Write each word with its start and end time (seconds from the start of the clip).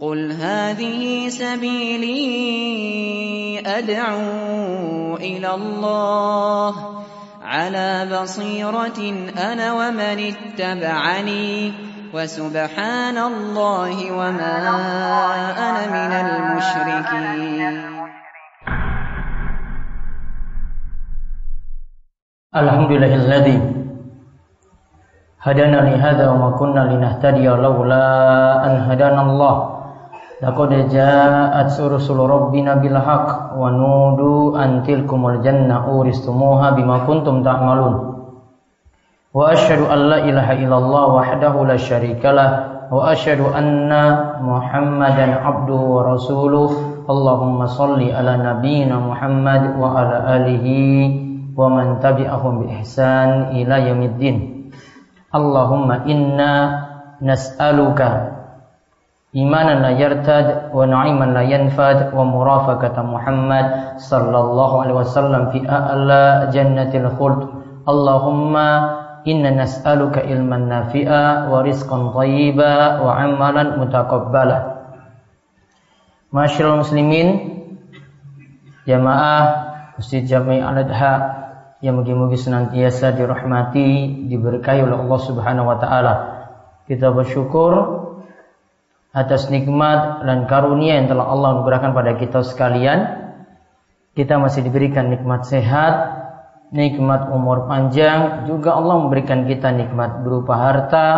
قل 0.00 0.32
هذه 0.32 1.28
سبيلي 1.28 2.22
أدعو 3.66 5.16
إلى 5.16 5.54
الله 5.54 6.74
على 7.44 8.08
بصيرة 8.12 9.00
أنا 9.52 9.72
ومن 9.72 10.18
اتبعني 10.32 11.72
وسبحان 12.14 13.18
الله 13.18 14.12
وما 14.12 14.56
أنا 15.68 15.84
من 15.92 16.12
المشركين. 16.26 17.74
الحمد 22.56 22.90
لله 22.92 23.14
الذي 23.14 23.58
هدانا 25.42 25.76
لهذا 25.76 26.30
وما 26.30 26.50
كنا 26.50 26.80
لنهتدي 26.80 27.48
لولا 27.48 28.04
أن 28.66 28.76
هدانا 28.90 29.22
الله 29.22 29.79
Laqad 30.40 30.88
ja'at 30.88 31.76
rusulu 31.76 32.24
rabbina 32.24 32.80
bil 32.80 32.96
haqq 32.96 33.60
wa 33.60 33.68
nudu 33.68 34.56
an 34.56 34.80
tilkumul 34.88 35.44
janna 35.44 35.84
uristumuha 35.84 36.72
bima 36.72 37.04
kuntum 37.04 37.44
ta'malun. 37.44 38.24
Wa 39.36 39.52
asyhadu 39.52 39.84
an 39.84 40.00
la 40.08 40.18
ilaha 40.24 40.56
illallah 40.56 41.04
wahdahu 41.12 41.68
la 41.68 41.76
syarikalah 41.76 42.50
wa 42.88 43.12
asyhadu 43.12 43.52
anna 43.52 44.40
Muhammadan 44.40 45.44
abduhu 45.44 46.00
wa 46.00 46.16
rasuluh. 46.16 46.68
Allahumma 47.04 47.68
salli 47.68 48.08
ala 48.08 48.40
nabiyyina 48.40 48.96
Muhammad 48.96 49.76
wa 49.76 49.92
ala 49.92 50.40
alihi 50.40 51.52
wa 51.52 51.68
man 51.68 52.00
tabi'ahum 52.00 52.64
bi 52.64 52.80
ihsan 52.80 53.52
ila 53.60 53.76
yaumiddin. 53.76 54.72
Allahumma 55.36 56.08
inna 56.08 56.52
nas'aluka 57.20 58.39
wa 59.30 60.82
na'iman 60.90 61.30
la 61.30 61.42
yanfad 61.46 62.10
wa 62.10 62.26
murafaqata 62.26 63.06
Muhammad 63.06 63.98
sallallahu 64.02 64.82
alaihi 64.82 64.98
wasallam 64.98 65.54
fi 65.54 65.62
a'la 65.62 66.50
jannatil 66.50 67.06
khuld 67.14 67.46
Allahumma 67.86 68.68
inna 69.22 69.54
nas'aluka 69.54 70.26
ilman 70.26 70.66
nafi'a 70.66 71.46
wa 71.46 71.62
rizqan 71.62 72.10
thayyiba 72.10 73.06
wa 73.06 73.14
amalan 73.22 73.78
mutaqabbala 73.78 74.58
Masyaallah 76.34 76.82
muslimin 76.86 77.26
jamaah 78.86 79.42
Masjid 79.98 80.26
Jami 80.26 80.62
Al-Adha 80.62 81.38
yang 81.82 81.98
mugi-mugi 82.02 82.38
senantiasa 82.38 83.14
dirahmati 83.14 84.26
diberkahi 84.30 84.80
oleh 84.84 84.96
Allah 85.06 85.20
Subhanahu 85.20 85.66
wa 85.68 85.76
taala. 85.82 86.14
Kita 86.86 87.10
bersyukur 87.12 87.99
atas 89.10 89.50
nikmat 89.50 90.22
dan 90.22 90.46
karunia 90.46 91.02
yang 91.02 91.10
telah 91.10 91.26
Allah 91.26 91.58
anugerahkan 91.58 91.92
pada 91.94 92.12
kita 92.14 92.46
sekalian. 92.46 92.98
Kita 94.14 94.38
masih 94.38 94.66
diberikan 94.66 95.10
nikmat 95.10 95.46
sehat, 95.46 95.94
nikmat 96.74 97.30
umur 97.30 97.66
panjang, 97.70 98.46
juga 98.46 98.74
Allah 98.78 99.06
memberikan 99.06 99.46
kita 99.46 99.70
nikmat 99.70 100.22
berupa 100.22 100.58
harta, 100.58 101.08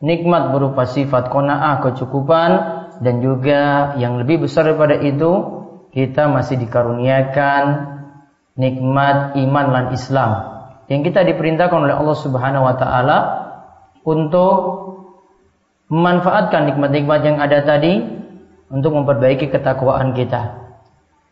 nikmat 0.00 0.52
berupa 0.52 0.88
sifat 0.88 1.28
kona'ah 1.28 1.84
kecukupan, 1.84 2.50
dan 3.04 3.24
juga 3.24 3.94
yang 3.96 4.20
lebih 4.20 4.48
besar 4.48 4.68
daripada 4.68 4.96
itu, 4.96 5.60
kita 5.92 6.28
masih 6.28 6.60
dikaruniakan 6.60 7.64
nikmat 8.56 9.36
iman 9.40 9.66
dan 9.72 9.86
Islam. 9.96 10.30
Yang 10.90 11.12
kita 11.12 11.20
diperintahkan 11.32 11.80
oleh 11.80 11.96
Allah 11.96 12.18
Subhanahu 12.18 12.66
wa 12.66 12.74
taala 12.76 13.18
untuk 14.04 14.89
memanfaatkan 15.90 16.70
nikmat-nikmat 16.70 17.20
yang 17.26 17.36
ada 17.42 17.66
tadi 17.66 17.98
untuk 18.70 18.94
memperbaiki 18.94 19.50
ketakwaan 19.50 20.14
kita. 20.14 20.70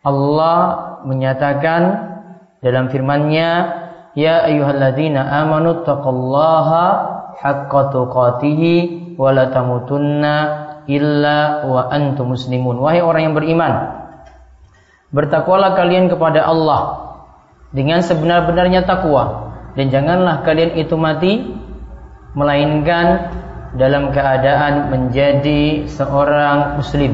Allah 0.03 0.59
menyatakan 1.07 1.83
dalam 2.59 2.91
firman-Nya, 2.91 3.51
"Ya 4.19 4.43
ayyuhalladzina 4.51 5.23
amanu 5.47 5.87
taqullaha 5.87 6.87
haqqa 7.39 7.95
tuqatih 7.95 8.61
wa 9.15 9.31
la 9.31 9.55
tamutunna 9.55 10.35
illa 10.91 11.63
wa 11.63 11.87
antum 11.95 12.35
muslimun." 12.35 12.83
Wahai 12.83 12.99
orang 12.99 13.31
yang 13.31 13.37
beriman, 13.39 13.73
bertakwalah 15.15 15.79
kalian 15.79 16.11
kepada 16.11 16.43
Allah 16.43 17.15
dengan 17.71 18.03
sebenar-benarnya 18.03 18.83
takwa 18.83 19.55
dan 19.79 19.95
janganlah 19.95 20.43
kalian 20.43 20.75
itu 20.83 20.99
mati 20.99 21.47
melainkan 22.35 23.31
dalam 23.77 24.15
keadaan 24.15 24.89
menjadi 24.89 25.85
seorang 25.91 26.81
muslim. 26.81 27.13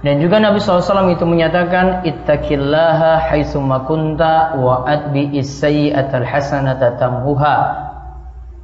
Dan 0.00 0.16
juga 0.16 0.40
Nabi 0.40 0.64
SAW 0.64 1.12
itu 1.12 1.28
menyatakan 1.28 2.08
ittaqillaha 2.08 3.28
haitsumma 3.28 3.84
kunta 3.84 4.56
wa 4.56 4.88
adbi 4.88 5.28
as-sayyi'atal 5.36 6.24
hasanata 6.24 6.96
tamhuha 6.96 7.56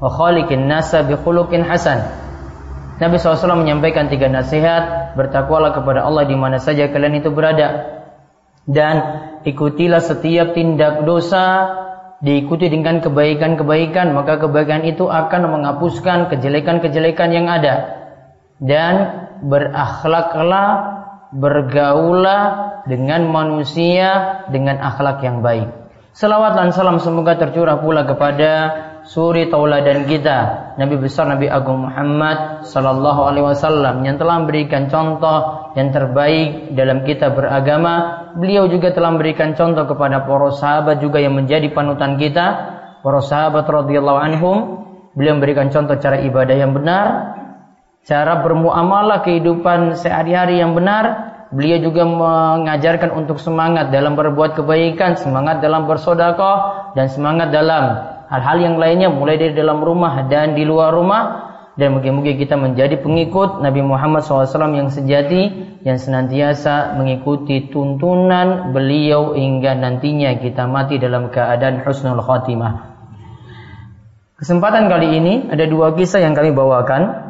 wa 0.00 0.08
khaliqin 0.08 0.64
nasa 0.64 1.04
bi 1.04 1.12
khuluqin 1.12 1.60
hasan. 1.60 2.00
Nabi 2.96 3.20
SAW 3.20 3.60
menyampaikan 3.60 4.08
tiga 4.08 4.32
nasihat, 4.32 5.12
bertakwalah 5.20 5.76
kepada 5.76 6.08
Allah 6.08 6.24
di 6.24 6.32
mana 6.32 6.56
saja 6.56 6.88
kalian 6.88 7.20
itu 7.20 7.28
berada. 7.28 8.00
Dan 8.64 8.96
ikutilah 9.44 10.00
setiap 10.00 10.56
tindak 10.56 11.04
dosa 11.04 11.68
diikuti 12.24 12.72
dengan 12.72 13.04
kebaikan-kebaikan, 13.04 14.16
maka 14.16 14.40
kebaikan 14.40 14.84
itu 14.88 15.08
akan 15.08 15.52
menghapuskan 15.52 16.32
kejelekan-kejelekan 16.32 17.30
yang 17.32 17.46
ada. 17.48 18.06
Dan 18.56 18.94
berakhlaklah, 19.44 20.68
bergaulah 21.34 22.42
dengan 22.88 23.28
manusia 23.28 24.40
dengan 24.48 24.80
akhlak 24.80 25.20
yang 25.20 25.44
baik. 25.44 25.68
Salawat 26.16 26.56
dan 26.56 26.72
salam 26.72 26.96
semoga 26.96 27.36
tercurah 27.36 27.76
pula 27.76 28.08
kepada 28.08 28.52
suri 29.04 29.52
tauladan 29.52 30.08
kita 30.08 30.72
Nabi 30.80 30.96
besar 30.96 31.28
Nabi 31.28 31.44
Agung 31.46 31.84
Muhammad 31.84 32.64
sallallahu 32.64 33.20
alaihi 33.28 33.46
wasallam 33.52 34.00
yang 34.00 34.16
telah 34.16 34.40
memberikan 34.40 34.88
contoh 34.88 35.65
yang 35.76 35.92
terbaik 35.92 36.72
dalam 36.72 37.04
kita 37.04 37.36
beragama 37.36 38.26
beliau 38.34 38.64
juga 38.66 38.96
telah 38.96 39.12
memberikan 39.12 39.52
contoh 39.52 39.84
kepada 39.84 40.24
para 40.24 40.48
sahabat 40.48 41.04
juga 41.04 41.20
yang 41.20 41.36
menjadi 41.36 41.68
panutan 41.70 42.16
kita 42.16 42.46
para 43.04 43.20
sahabat 43.20 43.68
radhiyallahu 43.68 44.18
anhum. 44.18 44.58
Beliau 45.16 45.36
memberikan 45.36 45.68
contoh 45.68 45.96
cara 46.00 46.20
ibadah 46.20 46.56
yang 46.56 46.76
benar 46.76 47.36
cara 48.06 48.40
bermuamalah 48.40 49.20
kehidupan 49.26 49.98
sehari-hari 49.98 50.62
yang 50.62 50.72
benar. 50.72 51.34
Beliau 51.46 51.78
juga 51.78 52.02
mengajarkan 52.02 53.14
untuk 53.14 53.38
semangat 53.38 53.94
dalam 53.94 54.18
berbuat 54.18 54.58
kebaikan 54.58 55.14
semangat 55.14 55.62
dalam 55.62 55.86
bersodakoh 55.86 56.90
dan 56.98 57.06
semangat 57.06 57.54
dalam 57.54 58.02
hal-hal 58.26 58.58
yang 58.58 58.76
lainnya 58.82 59.06
mulai 59.06 59.38
dari 59.38 59.54
dalam 59.54 59.78
rumah 59.78 60.26
dan 60.26 60.58
di 60.58 60.66
luar 60.66 60.90
rumah 60.90 61.45
dan 61.76 61.92
mungkin-mungkin 61.92 62.40
kita 62.40 62.56
menjadi 62.56 62.96
pengikut 63.04 63.60
Nabi 63.60 63.84
Muhammad 63.84 64.24
SAW 64.24 64.48
yang 64.72 64.88
sejati 64.88 65.52
yang 65.84 66.00
senantiasa 66.00 66.96
mengikuti 66.96 67.68
tuntunan 67.68 68.72
beliau 68.72 69.36
hingga 69.36 69.76
nantinya 69.76 70.40
kita 70.40 70.64
mati 70.64 70.96
dalam 70.96 71.28
keadaan 71.28 71.84
husnul 71.84 72.24
khatimah. 72.24 72.96
Kesempatan 74.40 74.88
kali 74.88 75.20
ini 75.20 75.34
ada 75.52 75.64
dua 75.68 75.92
kisah 75.92 76.20
yang 76.24 76.32
kami 76.32 76.52
bawakan. 76.52 77.24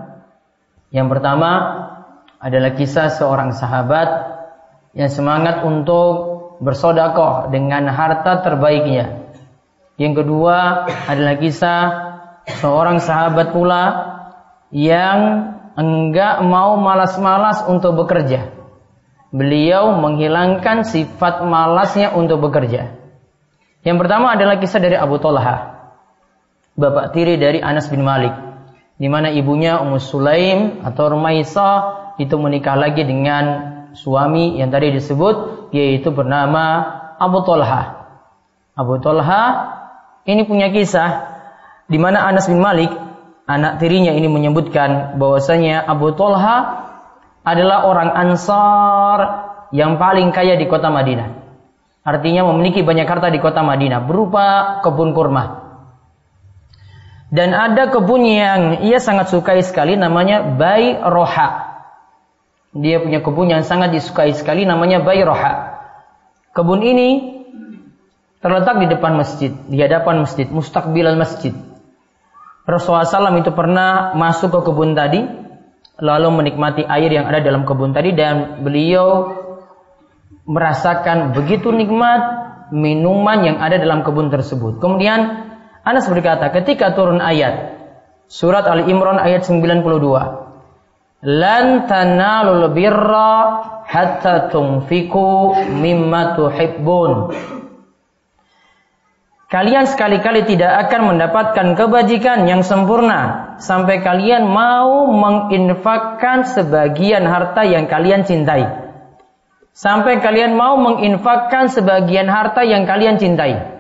Yang 0.95 1.19
pertama 1.19 1.51
adalah 2.39 2.73
kisah 2.79 3.11
seorang 3.11 3.51
sahabat 3.51 4.09
yang 4.95 5.11
semangat 5.11 5.67
untuk 5.67 6.15
bersodakoh 6.63 7.51
dengan 7.51 7.91
harta 7.91 8.41
terbaiknya 8.47 9.27
yang 9.97 10.13
kedua 10.13 10.85
adalah 11.09 11.41
kisah 11.41 11.81
seorang 12.61 13.01
sahabat 13.01 13.57
pula 13.57 13.83
yang 14.75 15.53
enggak 15.77 16.43
mau 16.43 16.81
malas-malas 16.81 17.67
untuk 17.69 17.95
bekerja. 18.05 18.51
Beliau 19.35 19.99
menghilangkan 20.01 20.87
sifat 20.87 21.45
malasnya 21.45 22.15
untuk 22.17 22.41
bekerja. 22.47 22.97
Yang 23.87 23.97
pertama 24.03 24.35
adalah 24.35 24.59
kisah 24.59 24.83
dari 24.83 24.99
Abu 24.99 25.21
Talha, 25.23 25.87
bapak 26.75 27.15
tiri 27.15 27.39
dari 27.39 27.63
Anas 27.63 27.87
bin 27.87 28.03
Malik, 28.03 28.35
di 28.99 29.07
mana 29.07 29.31
ibunya 29.31 29.79
Ummu 29.79 29.99
Sulaim 30.03 30.83
atau 30.83 31.13
Rumaisa 31.15 31.71
itu 32.17 32.35
menikah 32.41 32.75
lagi 32.75 33.05
dengan 33.05 33.45
suami 33.93 34.59
yang 34.59 34.73
tadi 34.73 34.91
disebut 34.91 35.69
yaitu 35.71 36.11
bernama 36.11 36.83
Abu 37.21 37.45
Talha. 37.45 38.09
Abu 38.77 39.01
Talha 39.01 39.45
ini 40.29 40.45
punya 40.45 40.69
kisah 40.69 41.37
di 41.87 41.97
mana 41.97 42.27
Anas 42.27 42.51
bin 42.51 42.59
Malik, 42.59 42.91
anak 43.47 43.79
tirinya 43.79 44.13
ini 44.13 44.27
menyebutkan 44.27 45.17
bahwasanya 45.17 45.87
Abu 45.87 46.13
Talha 46.19 46.87
adalah 47.47 47.87
orang 47.87 48.11
Ansar 48.11 49.19
yang 49.71 49.97
paling 50.03 50.35
kaya 50.35 50.59
di 50.59 50.67
kota 50.67 50.91
Madinah. 50.91 51.47
Artinya 52.07 52.47
memiliki 52.51 52.87
banyak 52.87 53.07
harta 53.07 53.31
di 53.31 53.39
kota 53.43 53.63
Madinah 53.63 54.03
berupa 54.03 54.79
kebun 54.83 55.15
kurma. 55.15 55.67
Dan 57.27 57.51
ada 57.51 57.91
kebun 57.91 58.23
yang 58.23 58.87
ia 58.87 59.03
sangat 59.03 59.35
sukai 59.35 59.63
sekali 59.63 59.99
namanya 59.99 60.43
Bai 60.55 60.95
Roha. 61.03 61.67
Dia 62.77 63.01
punya 63.01 63.25
kebun 63.25 63.49
yang 63.49 63.65
sangat 63.65 63.95
disukai 63.97 64.37
sekali 64.37 64.69
namanya 64.69 65.01
Bayroha. 65.01 65.81
Kebun 66.53 66.85
ini 66.85 67.41
terletak 68.45 68.85
di 68.85 68.87
depan 68.93 69.17
masjid, 69.17 69.53
di 69.65 69.81
hadapan 69.81 70.29
masjid, 70.29 70.45
mustakbilal 70.53 71.17
masjid. 71.17 71.57
Rasulullah 72.67 73.07
SAW 73.07 73.39
itu 73.39 73.55
pernah 73.55 74.11
masuk 74.19 74.51
ke 74.51 74.61
kebun 74.67 74.99
tadi, 74.99 75.23
lalu 76.03 76.29
menikmati 76.35 76.83
air 76.83 77.09
yang 77.15 77.31
ada 77.31 77.39
dalam 77.39 77.63
kebun 77.63 77.95
tadi 77.95 78.11
dan 78.13 78.61
beliau 78.67 79.39
merasakan 80.47 81.35
begitu 81.35 81.71
nikmat 81.71 82.21
minuman 82.75 83.47
yang 83.47 83.57
ada 83.63 83.79
dalam 83.79 84.03
kebun 84.03 84.35
tersebut. 84.35 84.83
Kemudian 84.83 85.47
Anas 85.87 86.11
berkata, 86.11 86.51
ketika 86.51 86.99
turun 86.99 87.23
ayat 87.23 87.79
surat 88.27 88.67
Ali 88.67 88.91
Imran 88.91 89.23
ayat 89.23 89.47
92, 89.47 89.87
lan 91.23 91.87
tanalul 91.87 92.75
birra 92.75 93.63
hatta 93.87 94.51
tunfiku 94.51 95.55
mimma 95.79 96.35
tuhibbun. 96.35 97.31
Kalian 99.47 99.87
sekali-kali 99.87 100.43
tidak 100.43 100.91
akan 100.91 101.15
mendapatkan 101.15 101.79
kebajikan 101.79 102.51
yang 102.51 102.67
sempurna 102.67 103.55
sampai 103.63 104.03
kalian 104.03 104.43
mau 104.43 105.07
menginfakkan 105.07 106.51
sebagian 106.51 107.23
harta 107.23 107.63
yang 107.63 107.87
kalian 107.87 108.27
cintai. 108.27 108.67
Sampai 109.71 110.19
kalian 110.19 110.59
mau 110.59 110.75
menginfakkan 110.83 111.71
sebagian 111.71 112.27
harta 112.27 112.67
yang 112.67 112.91
kalian 112.91 113.23
cintai. 113.23 113.77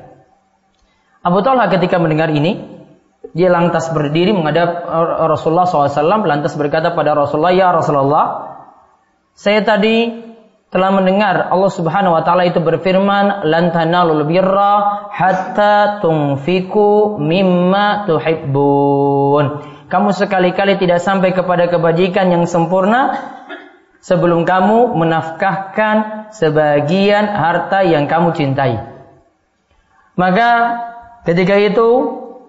Abu 1.26 1.42
Talha 1.42 1.66
ketika 1.66 1.98
mendengar 1.98 2.30
ini, 2.30 2.62
dia 3.34 3.50
lantas 3.50 3.90
berdiri 3.90 4.30
menghadap 4.30 4.86
Rasulullah 5.26 5.66
SAW, 5.66 6.22
lantas 6.22 6.54
berkata 6.54 6.94
pada 6.94 7.18
Rasulullah, 7.18 7.50
Ya 7.50 7.74
Rasulullah, 7.74 8.54
saya 9.34 9.66
tadi 9.66 10.25
telah 10.66 10.90
mendengar 10.90 11.46
Allah 11.54 11.70
Subhanahu 11.70 12.18
wa 12.18 12.22
taala 12.26 12.50
itu 12.50 12.58
berfirman 12.58 13.46
lan 13.46 13.70
tanalul 13.70 14.26
hatta 15.14 16.02
tunfiku 16.02 17.16
mimma 17.22 18.10
tuhibbun. 18.10 19.44
Kamu 19.86 20.10
sekali-kali 20.10 20.82
tidak 20.82 20.98
sampai 20.98 21.30
kepada 21.30 21.70
kebajikan 21.70 22.34
yang 22.34 22.44
sempurna 22.50 23.14
sebelum 24.02 24.42
kamu 24.42 24.98
menafkahkan 24.98 26.30
sebagian 26.34 27.30
harta 27.30 27.86
yang 27.86 28.10
kamu 28.10 28.34
cintai. 28.34 28.82
Maka 30.18 30.50
ketika 31.22 31.54
itu 31.54 31.88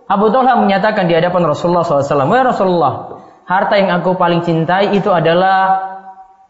Abu 0.07 0.33
Talha 0.33 0.57
menyatakan 0.57 1.05
di 1.05 1.13
hadapan 1.13 1.51
Rasulullah 1.51 1.83
SAW, 1.85 2.25
Rasulullah, 2.25 2.93
harta 3.45 3.75
yang 3.77 4.01
aku 4.01 4.15
paling 4.15 4.41
cintai 4.41 4.95
itu 4.95 5.11
adalah 5.11 5.96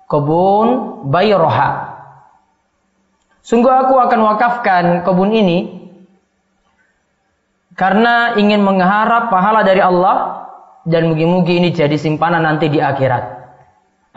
kebun 0.07 0.68
Bayroha. 1.12 2.00
Sungguh 3.44 3.71
aku 3.71 3.95
akan 3.95 4.19
wakafkan 4.27 4.83
kebun 5.07 5.31
ini 5.31 5.88
karena 7.77 8.36
ingin 8.36 8.59
mengharap 8.65 9.30
pahala 9.30 9.63
dari 9.63 9.80
Allah 9.80 10.50
dan 10.83 11.12
mugi-mugi 11.13 11.62
ini 11.62 11.69
jadi 11.71 11.95
simpanan 11.95 12.44
nanti 12.44 12.68
di 12.68 12.81
akhirat. 12.81 13.38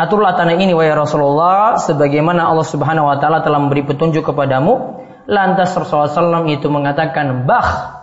Aturlah 0.00 0.32
tanah 0.32 0.56
ini 0.56 0.72
wahai 0.72 0.96
Rasulullah 0.96 1.76
sebagaimana 1.76 2.48
Allah 2.48 2.64
Subhanahu 2.64 3.04
wa 3.04 3.20
taala 3.20 3.44
telah 3.44 3.60
memberi 3.60 3.84
petunjuk 3.84 4.24
kepadamu. 4.24 5.04
Lantas 5.28 5.76
Rasulullah 5.76 6.40
SAW 6.40 6.48
itu 6.48 6.66
mengatakan 6.72 7.44
bah 7.44 8.00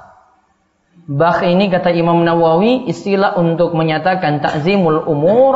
Bah 1.08 1.40
ini 1.40 1.72
kata 1.72 1.96
Imam 1.96 2.20
Nawawi 2.20 2.92
istilah 2.92 3.40
untuk 3.40 3.72
menyatakan 3.72 4.44
takzimul 4.44 5.08
umur 5.08 5.56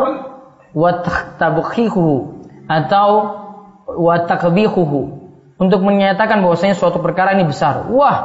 wa 0.71 1.03
atau 2.71 3.09
wa 3.91 4.15
takbihuhu 4.23 5.01
untuk 5.61 5.79
menyatakan 5.85 6.41
bahwasanya 6.41 6.73
suatu 6.73 7.03
perkara 7.03 7.37
ini 7.37 7.45
besar. 7.45 7.85
Wah, 7.91 8.17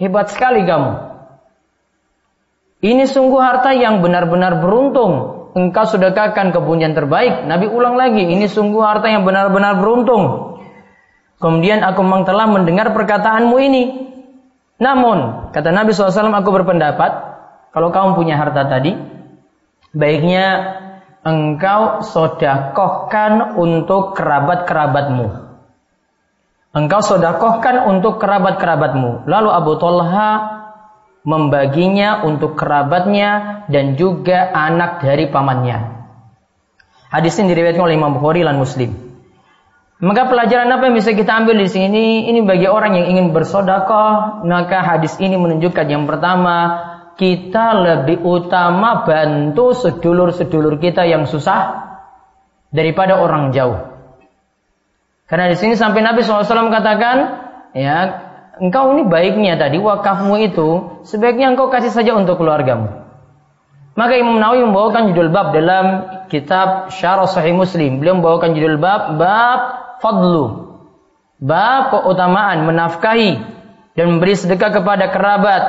hebat 0.00 0.32
sekali 0.32 0.64
kamu. 0.64 1.12
Ini 2.80 3.04
sungguh 3.04 3.36
harta 3.36 3.76
yang 3.76 4.00
benar-benar 4.00 4.64
beruntung. 4.64 5.36
Engkau 5.52 5.84
sedekahkan 5.84 6.54
kebun 6.54 6.80
yang 6.80 6.96
terbaik. 6.96 7.44
Nabi 7.44 7.68
ulang 7.68 8.00
lagi, 8.00 8.24
ini 8.24 8.48
sungguh 8.48 8.80
harta 8.80 9.12
yang 9.12 9.28
benar-benar 9.28 9.76
beruntung. 9.76 10.56
Kemudian 11.36 11.84
aku 11.84 12.00
memang 12.00 12.24
telah 12.24 12.48
mendengar 12.48 12.96
perkataanmu 12.96 13.56
ini. 13.60 13.82
Namun, 14.80 15.52
kata 15.52 15.68
Nabi 15.76 15.92
SAW, 15.92 16.32
aku 16.32 16.50
berpendapat, 16.56 17.12
kalau 17.76 17.92
kamu 17.92 18.16
punya 18.16 18.40
harta 18.40 18.64
tadi, 18.64 18.96
baiknya 19.92 20.79
engkau 21.20 22.00
sodakohkan 22.00 23.56
untuk 23.56 24.16
kerabat-kerabatmu. 24.16 25.26
Engkau 26.70 27.00
sodakohkan 27.02 27.90
untuk 27.90 28.22
kerabat-kerabatmu. 28.22 29.26
Lalu 29.26 29.48
Abu 29.50 29.72
Talha 29.76 30.30
membaginya 31.26 32.24
untuk 32.24 32.56
kerabatnya 32.56 33.64
dan 33.68 33.98
juga 33.98 34.48
anak 34.54 35.04
dari 35.04 35.28
pamannya. 35.28 36.00
Hadis 37.10 37.36
ini 37.42 37.52
diriwayatkan 37.52 37.84
oleh 37.84 37.98
Imam 37.98 38.14
Bukhari 38.16 38.46
dan 38.46 38.56
Muslim. 38.56 39.10
Maka 40.00 40.32
pelajaran 40.32 40.72
apa 40.72 40.88
yang 40.88 40.96
bisa 40.96 41.12
kita 41.12 41.44
ambil 41.44 41.60
di 41.60 41.68
sini? 41.68 42.32
Ini 42.32 42.40
bagi 42.48 42.64
orang 42.64 42.96
yang 42.96 43.06
ingin 43.12 43.36
bersodakoh, 43.36 44.40
maka 44.48 44.80
hadis 44.80 45.20
ini 45.20 45.36
menunjukkan 45.36 45.84
yang 45.84 46.08
pertama, 46.08 46.89
kita 47.20 47.76
lebih 47.76 48.24
utama 48.24 49.04
bantu 49.04 49.76
sedulur-sedulur 49.76 50.80
kita 50.80 51.04
yang 51.04 51.28
susah 51.28 51.92
daripada 52.72 53.20
orang 53.20 53.52
jauh. 53.52 53.76
Karena 55.28 55.52
di 55.52 55.56
sini 55.60 55.76
sampai 55.76 56.00
Nabi 56.00 56.24
SAW 56.24 56.72
katakan, 56.72 57.16
ya, 57.76 57.98
engkau 58.56 58.96
ini 58.96 59.04
baiknya 59.04 59.60
tadi 59.60 59.76
wakafmu 59.76 60.34
itu 60.48 60.68
sebaiknya 61.04 61.52
engkau 61.52 61.68
kasih 61.68 61.92
saja 61.92 62.16
untuk 62.16 62.40
keluargamu. 62.40 62.88
Maka 64.00 64.16
Imam 64.16 64.40
Nawawi 64.40 64.64
membawakan 64.64 65.12
judul 65.12 65.28
bab 65.28 65.52
dalam 65.52 65.86
kitab 66.32 66.88
Syarah 66.88 67.28
Sahih 67.28 67.52
Muslim. 67.52 68.00
Beliau 68.00 68.16
membawakan 68.16 68.56
judul 68.56 68.80
bab 68.80 69.20
bab 69.20 69.60
fadlu. 70.00 70.72
Bab 71.36 71.92
keutamaan 71.92 72.64
menafkahi 72.64 73.60
dan 73.92 74.06
memberi 74.16 74.32
sedekah 74.32 74.72
kepada 74.72 75.12
kerabat, 75.12 75.62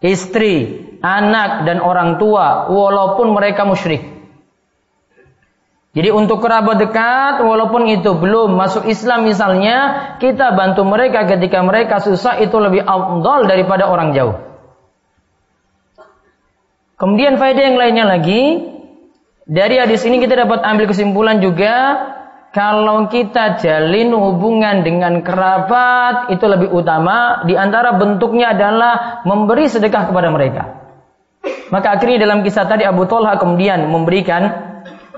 istri, 0.00 0.84
anak 1.04 1.68
dan 1.68 1.80
orang 1.80 2.16
tua 2.16 2.68
walaupun 2.72 3.32
mereka 3.32 3.64
musyrik. 3.68 4.20
Jadi 5.90 6.06
untuk 6.14 6.38
kerabat 6.38 6.78
dekat 6.78 7.42
walaupun 7.42 7.90
itu 7.90 8.14
belum 8.14 8.54
masuk 8.54 8.86
Islam 8.86 9.26
misalnya, 9.26 9.76
kita 10.22 10.54
bantu 10.54 10.86
mereka 10.86 11.26
ketika 11.26 11.66
mereka 11.66 11.98
susah 11.98 12.38
itu 12.38 12.54
lebih 12.62 12.86
afdal 12.86 13.50
daripada 13.50 13.90
orang 13.90 14.14
jauh. 14.14 14.38
Kemudian 16.94 17.40
faedah 17.40 17.64
yang 17.74 17.80
lainnya 17.80 18.06
lagi 18.06 18.70
dari 19.48 19.82
hadis 19.82 20.06
ini 20.06 20.22
kita 20.22 20.46
dapat 20.46 20.62
ambil 20.62 20.86
kesimpulan 20.86 21.42
juga 21.42 21.74
kalau 22.50 23.06
kita 23.06 23.62
jalin 23.62 24.10
hubungan 24.10 24.82
dengan 24.82 25.22
kerabat 25.22 26.34
itu 26.34 26.42
lebih 26.50 26.74
utama 26.74 27.46
di 27.46 27.54
antara 27.54 27.94
bentuknya 27.94 28.50
adalah 28.50 29.22
memberi 29.22 29.70
sedekah 29.70 30.10
kepada 30.10 30.34
mereka. 30.34 30.62
Maka 31.70 31.94
akhirnya 31.94 32.26
dalam 32.26 32.42
kisah 32.42 32.66
tadi 32.66 32.82
Abu 32.82 33.06
Talha 33.06 33.38
kemudian 33.38 33.86
memberikan 33.86 34.50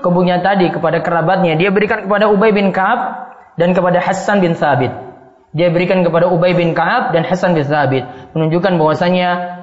kebunnya 0.05 0.45
tadi 0.45 0.69
kepada 0.69 1.01
kerabatnya. 1.01 1.57
Dia 1.57 1.73
berikan 1.73 2.05
kepada 2.05 2.29
Ubay 2.29 2.53
bin 2.53 2.69
Ka'ab 2.69 3.33
dan 3.57 3.73
kepada 3.73 3.97
Hasan 3.97 4.37
bin 4.37 4.53
Sabit. 4.53 4.93
Dia 5.57 5.73
berikan 5.73 6.05
kepada 6.05 6.29
Ubay 6.29 6.53
bin 6.53 6.77
Ka'ab 6.77 7.17
dan 7.17 7.25
Hasan 7.25 7.57
bin 7.57 7.65
Sabit 7.65 8.05
menunjukkan 8.37 8.77
bahwasanya 8.77 9.62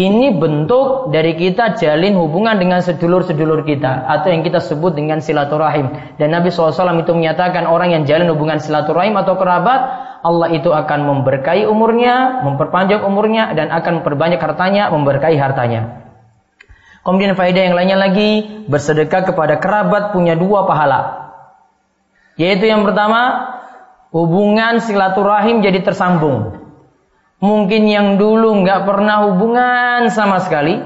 ini 0.00 0.32
bentuk 0.32 1.12
dari 1.12 1.36
kita 1.36 1.76
jalin 1.76 2.16
hubungan 2.16 2.56
dengan 2.56 2.80
sedulur-sedulur 2.80 3.68
kita 3.68 4.08
atau 4.08 4.32
yang 4.32 4.40
kita 4.40 4.56
sebut 4.56 4.96
dengan 4.96 5.20
silaturahim. 5.20 6.16
Dan 6.16 6.32
Nabi 6.32 6.48
SAW 6.48 6.72
itu 7.04 7.12
menyatakan 7.12 7.68
orang 7.68 7.92
yang 7.92 8.02
jalin 8.08 8.32
hubungan 8.32 8.56
silaturahim 8.56 9.12
atau 9.20 9.36
kerabat, 9.36 9.80
Allah 10.24 10.48
itu 10.56 10.72
akan 10.72 11.00
memberkahi 11.04 11.68
umurnya, 11.68 12.44
memperpanjang 12.44 13.04
umurnya, 13.04 13.52
dan 13.52 13.68
akan 13.68 14.00
memperbanyak 14.00 14.40
hartanya, 14.40 14.88
memberkahi 14.88 15.36
hartanya. 15.36 16.00
Kemudian 17.00 17.32
faedah 17.32 17.62
yang 17.72 17.76
lainnya 17.76 17.96
lagi, 17.96 18.64
bersedekah 18.68 19.32
kepada 19.32 19.56
kerabat 19.56 20.12
punya 20.12 20.36
dua 20.36 20.68
pahala. 20.68 21.32
Yaitu 22.36 22.68
yang 22.68 22.84
pertama, 22.84 23.52
hubungan 24.12 24.80
silaturahim 24.84 25.64
jadi 25.64 25.80
tersambung. 25.80 26.59
Mungkin 27.40 27.88
yang 27.88 28.20
dulu 28.20 28.60
nggak 28.64 28.84
pernah 28.84 29.28
hubungan 29.28 30.12
sama 30.12 30.44
sekali. 30.44 30.76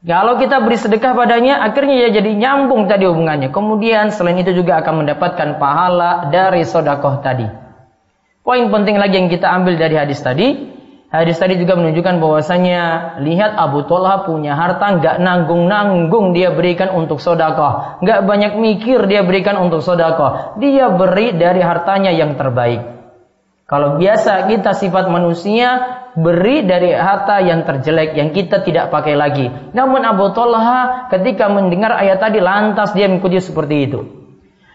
Kalau 0.00 0.40
kita 0.40 0.64
beri 0.64 0.80
sedekah 0.80 1.12
padanya, 1.12 1.62
akhirnya 1.62 2.08
ya 2.08 2.08
jadi 2.10 2.34
nyambung 2.34 2.90
tadi 2.90 3.06
hubungannya. 3.06 3.54
Kemudian 3.54 4.10
selain 4.10 4.42
itu 4.42 4.50
juga 4.56 4.82
akan 4.82 5.04
mendapatkan 5.06 5.60
pahala 5.62 6.32
dari 6.34 6.66
sodakoh 6.66 7.22
tadi. 7.22 7.46
Poin 8.42 8.66
penting 8.72 8.96
lagi 8.96 9.20
yang 9.20 9.28
kita 9.30 9.46
ambil 9.46 9.76
dari 9.76 9.94
hadis 10.00 10.18
tadi, 10.24 10.70
Hadis 11.10 11.42
tadi 11.42 11.58
juga 11.58 11.74
menunjukkan 11.74 12.22
bahwasanya 12.22 12.82
lihat 13.26 13.58
Abu 13.58 13.82
Talha 13.90 14.22
punya 14.22 14.54
harta 14.54 14.94
nggak 14.94 15.18
nanggung-nanggung 15.18 16.30
dia 16.30 16.54
berikan 16.54 16.86
untuk 16.94 17.18
sodakoh, 17.18 17.98
nggak 17.98 18.22
banyak 18.30 18.54
mikir 18.54 19.10
dia 19.10 19.26
berikan 19.26 19.58
untuk 19.58 19.82
sodakoh, 19.82 20.54
dia 20.62 20.86
beri 20.86 21.34
dari 21.34 21.58
hartanya 21.66 22.14
yang 22.14 22.38
terbaik. 22.38 22.99
Kalau 23.70 24.02
biasa 24.02 24.50
kita 24.50 24.74
sifat 24.74 25.06
manusia 25.06 26.02
beri 26.18 26.66
dari 26.66 26.90
harta 26.90 27.38
yang 27.38 27.62
terjelek 27.62 28.18
yang 28.18 28.34
kita 28.34 28.66
tidak 28.66 28.90
pakai 28.90 29.14
lagi. 29.14 29.46
Namun 29.70 30.02
Abu 30.02 30.34
Talha 30.34 31.06
ketika 31.06 31.46
mendengar 31.46 31.94
ayat 31.94 32.18
tadi 32.18 32.42
lantas 32.42 32.90
dia 32.98 33.06
mengikuti 33.06 33.38
seperti 33.38 33.76
itu. 33.86 34.00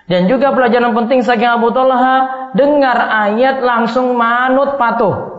Dan 0.08 0.32
juga 0.32 0.56
pelajaran 0.56 0.96
penting 0.96 1.28
saking 1.28 1.60
Abu 1.60 1.76
Talha 1.76 2.48
dengar 2.56 2.96
ayat 3.28 3.60
langsung 3.60 4.16
manut 4.16 4.80
patuh. 4.80 5.36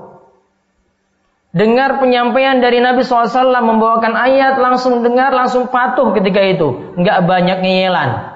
Dengar 1.56 1.96
penyampaian 1.96 2.60
dari 2.60 2.84
Nabi 2.84 3.00
SAW 3.00 3.32
membawakan 3.64 4.12
ayat, 4.12 4.60
langsung 4.60 5.00
dengar, 5.00 5.32
langsung 5.32 5.72
patuh 5.72 6.12
ketika 6.12 6.44
itu. 6.44 6.92
Nggak 7.00 7.24
banyak 7.24 7.64
ngeyelan. 7.64 8.35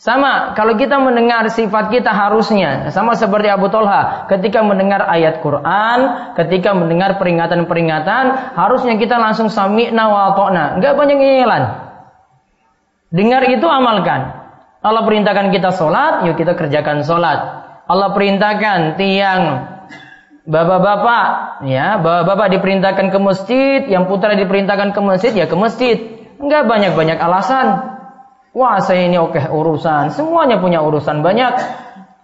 Sama, 0.00 0.56
kalau 0.56 0.80
kita 0.80 0.96
mendengar 0.96 1.44
sifat 1.52 1.92
kita 1.92 2.08
harusnya, 2.08 2.88
sama 2.88 3.12
seperti 3.20 3.52
Abu 3.52 3.68
Tolha, 3.68 4.24
ketika 4.32 4.64
mendengar 4.64 5.04
ayat 5.04 5.44
Quran, 5.44 6.32
ketika 6.40 6.72
mendengar 6.72 7.20
peringatan-peringatan, 7.20 8.56
harusnya 8.56 8.96
kita 8.96 9.20
langsung 9.20 9.52
sami'na 9.52 10.08
wa 10.08 10.32
ta'na. 10.32 10.80
Nggak 10.80 10.96
banyak 10.96 11.16
ngeyelan. 11.20 11.64
Dengar 13.12 13.44
itu 13.52 13.68
amalkan. 13.68 14.40
Allah 14.80 15.04
perintahkan 15.04 15.52
kita 15.52 15.76
sholat, 15.76 16.24
yuk 16.24 16.40
kita 16.40 16.56
kerjakan 16.56 17.04
sholat. 17.04 17.38
Allah 17.84 18.16
perintahkan 18.16 18.96
tiang 18.96 19.42
bapak-bapak 20.48 21.26
ya 21.68 22.00
bapak-bapak 22.00 22.56
diperintahkan 22.56 23.12
ke 23.12 23.18
masjid 23.20 23.80
yang 23.84 24.08
putra 24.08 24.32
diperintahkan 24.32 24.96
ke 24.96 25.00
masjid 25.04 25.32
ya 25.36 25.44
ke 25.44 25.54
masjid 25.58 25.96
enggak 26.40 26.64
banyak-banyak 26.64 27.20
alasan 27.20 27.89
wah 28.54 28.78
saya 28.82 29.06
ini 29.06 29.16
oke 29.16 29.38
urusan. 29.38 30.14
Semuanya 30.14 30.58
punya 30.58 30.82
urusan 30.82 31.22
banyak. 31.22 31.54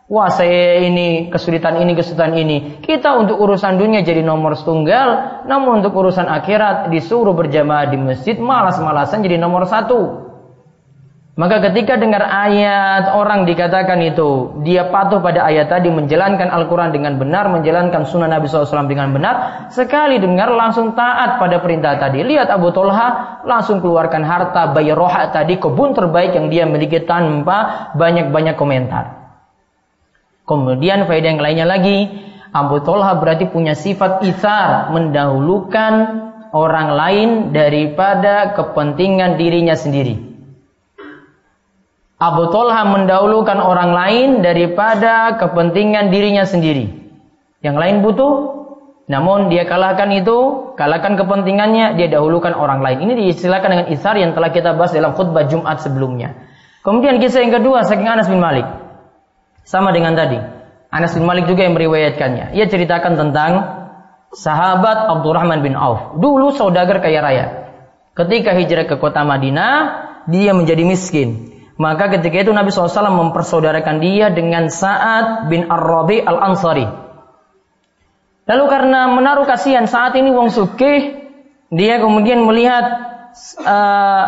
Wah 0.06 0.30
saya 0.30 0.86
ini 0.86 1.30
kesulitan 1.34 1.82
ini 1.82 1.98
kesulitan 1.98 2.38
ini. 2.38 2.78
Kita 2.78 3.18
untuk 3.18 3.42
urusan 3.42 3.74
dunia 3.74 4.06
jadi 4.06 4.22
nomor 4.22 4.54
tunggal 4.54 5.42
namun 5.50 5.82
untuk 5.82 5.98
urusan 5.98 6.30
akhirat 6.30 6.94
disuruh 6.94 7.34
berjamaah 7.34 7.90
di 7.90 7.98
masjid 7.98 8.38
malas-malasan 8.38 9.26
jadi 9.26 9.34
nomor 9.38 9.66
satu 9.66 10.25
maka 11.36 11.60
ketika 11.68 12.00
dengar 12.00 12.24
ayat 12.24 13.12
orang 13.12 13.44
dikatakan 13.44 14.00
itu 14.00 14.56
dia 14.64 14.88
patuh 14.88 15.20
pada 15.20 15.44
ayat 15.44 15.68
tadi 15.68 15.92
menjalankan 15.92 16.48
Al-Quran 16.48 16.96
dengan 16.96 17.20
benar, 17.20 17.52
menjalankan 17.52 18.08
sunnah 18.08 18.24
Nabi 18.24 18.48
SAW 18.48 18.88
dengan 18.88 19.12
benar, 19.12 19.68
sekali 19.68 20.16
dengar 20.16 20.48
langsung 20.48 20.96
taat 20.96 21.36
pada 21.36 21.60
perintah 21.60 22.00
tadi. 22.00 22.24
Lihat 22.24 22.48
Abu 22.48 22.72
Tolha 22.72 23.36
langsung 23.44 23.84
keluarkan 23.84 24.24
harta 24.24 24.72
bayi 24.72 24.96
roha 24.96 25.28
tadi 25.28 25.60
kebun 25.60 25.92
terbaik 25.92 26.32
yang 26.32 26.48
dia 26.48 26.64
miliki 26.64 27.04
tanpa 27.04 27.92
banyak-banyak 27.92 28.56
komentar. 28.56 29.36
Kemudian 30.48 31.04
faedah 31.04 31.36
yang 31.36 31.42
lainnya 31.44 31.68
lagi, 31.68 32.16
Abu 32.48 32.80
Tolha 32.80 33.12
berarti 33.20 33.44
punya 33.44 33.76
sifat 33.76 34.24
isar 34.24 34.88
mendahulukan 34.88 35.92
orang 36.56 36.96
lain 36.96 37.28
daripada 37.52 38.56
kepentingan 38.56 39.36
dirinya 39.36 39.76
sendiri. 39.76 40.35
Abu 42.16 42.48
Talha 42.48 42.88
mendahulukan 42.88 43.60
orang 43.60 43.92
lain 43.92 44.28
daripada 44.40 45.36
kepentingan 45.36 46.08
dirinya 46.08 46.48
sendiri. 46.48 47.12
Yang 47.60 47.76
lain 47.76 47.96
butuh, 48.00 48.32
namun 49.04 49.52
dia 49.52 49.68
kalahkan 49.68 50.08
itu, 50.16 50.72
kalahkan 50.80 51.20
kepentingannya, 51.20 52.00
dia 52.00 52.08
dahulukan 52.08 52.56
orang 52.56 52.80
lain. 52.80 53.04
Ini 53.04 53.12
diistilahkan 53.20 53.68
dengan 53.68 53.86
isar 53.92 54.16
yang 54.16 54.32
telah 54.32 54.48
kita 54.48 54.72
bahas 54.72 54.96
dalam 54.96 55.12
khutbah 55.12 55.44
Jumat 55.44 55.84
sebelumnya. 55.84 56.40
Kemudian 56.80 57.20
kisah 57.20 57.44
yang 57.44 57.52
kedua, 57.52 57.84
saking 57.84 58.08
Anas 58.08 58.32
bin 58.32 58.40
Malik. 58.40 58.64
Sama 59.68 59.92
dengan 59.92 60.16
tadi. 60.16 60.40
Anas 60.88 61.12
bin 61.12 61.28
Malik 61.28 61.44
juga 61.44 61.68
yang 61.68 61.76
meriwayatkannya. 61.76 62.56
Ia 62.56 62.64
ceritakan 62.64 63.12
tentang 63.20 63.52
sahabat 64.32 65.04
Abdurrahman 65.20 65.60
bin 65.60 65.76
Auf. 65.76 66.16
Dulu 66.16 66.54
saudagar 66.56 67.04
kaya 67.04 67.20
raya. 67.20 67.46
Ketika 68.16 68.56
hijrah 68.56 68.88
ke 68.88 68.96
kota 68.96 69.20
Madinah, 69.20 69.72
dia 70.32 70.56
menjadi 70.56 70.80
miskin. 70.80 71.55
Maka 71.76 72.08
ketika 72.08 72.40
itu 72.40 72.52
Nabi 72.56 72.72
SAW 72.72 73.12
mempersaudarakan 73.12 74.00
dia 74.00 74.32
dengan 74.32 74.72
Sa'ad 74.72 75.52
bin 75.52 75.68
Ar-Rabi 75.68 76.24
Al-Ansari. 76.24 76.88
Lalu 78.48 78.64
karena 78.72 79.12
menaruh 79.12 79.44
kasihan 79.44 79.84
saat 79.84 80.16
ini 80.16 80.32
wong 80.32 80.48
sugih, 80.48 81.20
dia 81.68 82.00
kemudian 82.00 82.48
melihat 82.48 82.84
uh, 83.60 84.24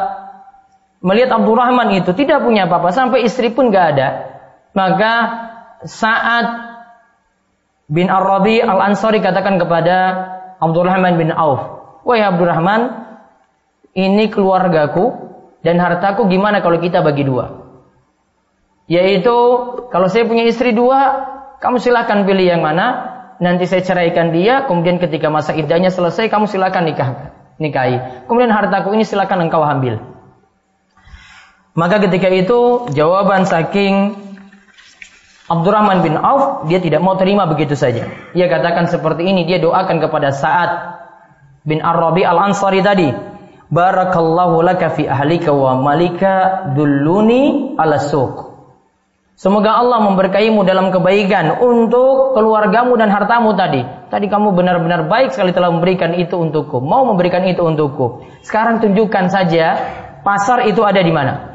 melihat 1.00 1.40
Abdurrahman 1.40 1.96
itu 1.96 2.12
tidak 2.12 2.44
punya 2.44 2.68
apa-apa 2.68 2.92
sampai 2.92 3.24
istri 3.24 3.48
pun 3.48 3.72
gak 3.72 3.86
ada. 3.96 4.08
Maka 4.76 5.12
Sa'ad 5.88 6.46
bin 7.88 8.12
Ar-Rabi 8.12 8.60
Al-Ansari 8.60 9.24
katakan 9.24 9.56
kepada 9.56 9.96
Abdurrahman 10.60 11.16
bin 11.16 11.32
Auf, 11.32 11.64
"Wahai 12.04 12.28
Abdurrahman, 12.28 13.08
ini 13.96 14.28
keluargaku 14.28 15.28
dan 15.62 15.76
hartaku 15.82 16.30
gimana 16.30 16.62
kalau 16.62 16.78
kita 16.78 17.02
bagi 17.02 17.26
dua? 17.26 17.66
Yaitu 18.88 19.36
kalau 19.92 20.08
saya 20.08 20.24
punya 20.24 20.48
istri 20.48 20.72
dua, 20.72 21.28
kamu 21.60 21.76
silahkan 21.82 22.24
pilih 22.24 22.46
yang 22.46 22.62
mana. 22.64 23.16
Nanti 23.38 23.70
saya 23.70 23.86
ceraikan 23.86 24.34
dia, 24.34 24.66
kemudian 24.66 24.98
ketika 24.98 25.30
masa 25.30 25.54
iddahnya 25.54 25.94
selesai, 25.94 26.26
kamu 26.26 26.50
silahkan 26.50 26.82
nikah, 26.82 27.30
nikahi. 27.62 28.26
Kemudian 28.26 28.50
hartaku 28.50 28.90
ini 28.98 29.06
silahkan 29.06 29.38
engkau 29.38 29.62
ambil. 29.62 30.02
Maka 31.78 32.02
ketika 32.02 32.26
itu 32.26 32.90
jawaban 32.90 33.46
saking 33.46 34.18
Abdurrahman 35.46 36.02
bin 36.02 36.18
Auf, 36.18 36.66
dia 36.66 36.82
tidak 36.82 36.98
mau 36.98 37.14
terima 37.14 37.46
begitu 37.46 37.78
saja. 37.78 38.10
Ia 38.34 38.46
katakan 38.50 38.90
seperti 38.90 39.22
ini, 39.30 39.46
dia 39.46 39.62
doakan 39.62 40.02
kepada 40.02 40.34
Sa'ad 40.34 40.70
bin 41.62 41.78
Ar-Rabi 41.78 42.26
Al-Ansari 42.26 42.82
tadi. 42.82 43.37
Barakallahu 43.68 44.64
laka 44.64 44.88
fi 44.88 45.04
ahlika 45.04 45.52
wa 45.52 45.76
malika 45.76 46.64
dulluni 46.72 47.76
ala 47.76 48.00
suq. 48.00 48.48
Semoga 49.38 49.78
Allah 49.78 50.02
memberkaimu 50.02 50.66
dalam 50.66 50.90
kebaikan 50.90 51.62
untuk 51.62 52.34
keluargamu 52.34 52.98
dan 52.98 53.06
hartamu 53.12 53.54
tadi. 53.54 53.86
Tadi 54.10 54.26
kamu 54.26 54.50
benar-benar 54.50 55.06
baik 55.06 55.30
sekali 55.30 55.54
telah 55.54 55.70
memberikan 55.70 56.10
itu 56.16 56.34
untukku. 56.34 56.82
Mau 56.82 57.06
memberikan 57.06 57.46
itu 57.46 57.62
untukku. 57.62 58.26
Sekarang 58.42 58.82
tunjukkan 58.82 59.30
saja 59.30 59.78
pasar 60.26 60.66
itu 60.66 60.82
ada 60.82 60.98
di 60.98 61.14
mana. 61.14 61.48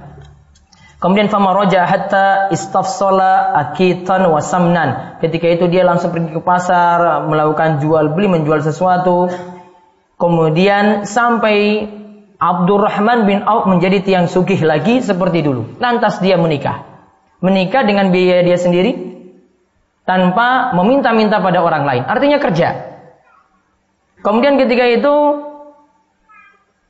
Kemudian 1.04 1.28
fama 1.28 1.52
roja 1.52 1.84
hatta 1.84 2.48
istafsala 2.56 3.52
akitan 3.60 4.32
wasamnan. 4.32 5.20
Ketika 5.20 5.52
itu 5.52 5.68
dia 5.68 5.84
langsung 5.84 6.16
pergi 6.16 6.32
ke 6.32 6.40
pasar 6.40 7.28
melakukan 7.28 7.84
jual 7.84 8.16
beli 8.16 8.32
menjual 8.32 8.64
sesuatu. 8.64 9.28
Kemudian 10.16 11.04
sampai 11.04 11.92
Abdurrahman 12.44 13.24
bin 13.24 13.40
Auf 13.48 13.72
menjadi 13.72 14.04
tiang 14.04 14.28
sugih 14.28 14.60
lagi 14.68 15.00
seperti 15.00 15.48
dulu. 15.48 15.80
Lantas 15.80 16.20
dia 16.20 16.36
menikah. 16.36 16.84
Menikah 17.40 17.88
dengan 17.88 18.12
biaya 18.12 18.44
dia 18.44 18.60
sendiri 18.60 19.16
tanpa 20.04 20.76
meminta-minta 20.76 21.40
pada 21.40 21.64
orang 21.64 21.88
lain. 21.88 22.04
Artinya 22.04 22.44
kerja. 22.44 23.00
Kemudian 24.20 24.60
ketika 24.60 24.84
itu 24.92 25.16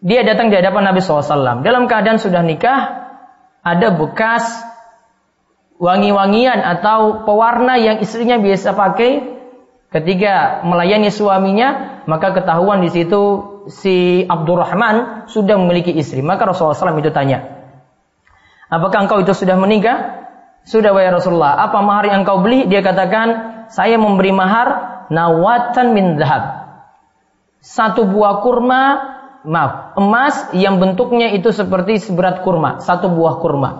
dia 0.02 0.26
datang 0.26 0.50
di 0.50 0.58
hadapan 0.58 0.90
Nabi 0.90 1.06
SAW. 1.06 1.62
Dalam 1.62 1.86
keadaan 1.86 2.18
sudah 2.18 2.42
nikah, 2.42 3.14
ada 3.62 3.94
bekas 3.94 4.46
wangi-wangian 5.78 6.66
atau 6.66 7.30
pewarna 7.30 7.78
yang 7.78 8.02
istrinya 8.02 8.42
biasa 8.42 8.74
pakai 8.74 9.33
ketika 9.94 10.66
melayani 10.66 11.14
suaminya, 11.14 12.02
maka 12.10 12.34
ketahuan 12.34 12.82
di 12.82 12.90
situ 12.90 13.54
si 13.70 14.26
Abdurrahman 14.26 15.30
sudah 15.30 15.56
memiliki 15.56 15.94
istri. 15.94 16.20
Maka 16.26 16.50
Rasulullah 16.50 16.76
SAW 16.76 17.00
itu 17.00 17.14
tanya, 17.14 17.70
apakah 18.68 19.06
engkau 19.06 19.22
itu 19.22 19.32
sudah 19.32 19.56
menikah? 19.56 20.26
Sudah 20.64 20.96
wahai 20.96 21.12
Rasulullah. 21.12 21.60
Apa 21.60 21.84
mahar 21.84 22.10
yang 22.10 22.24
engkau 22.24 22.42
beli? 22.42 22.66
Dia 22.66 22.82
katakan, 22.82 23.28
saya 23.70 24.00
memberi 24.00 24.32
mahar 24.32 25.08
nawatan 25.12 25.92
min 25.94 26.18
zahab. 26.18 26.64
Satu 27.64 28.08
buah 28.08 28.44
kurma, 28.44 28.84
maaf, 29.44 29.96
emas 30.00 30.52
yang 30.56 30.80
bentuknya 30.80 31.32
itu 31.36 31.52
seperti 31.52 32.00
seberat 32.00 32.44
kurma. 32.44 32.80
Satu 32.80 33.12
buah 33.12 33.40
kurma. 33.40 33.72